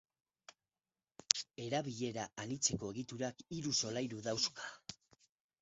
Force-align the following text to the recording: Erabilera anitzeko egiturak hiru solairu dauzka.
Erabilera 1.65 2.25
anitzeko 2.45 2.89
egiturak 2.95 3.47
hiru 3.59 3.75
solairu 3.83 4.25
dauzka. 4.31 4.69